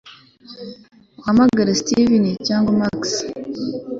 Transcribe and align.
uhamagare 1.19 1.71
steven 1.81 2.25
cyangwa 2.47 2.71
max 2.81 3.01